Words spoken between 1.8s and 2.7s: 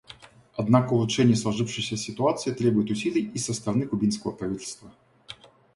ситуации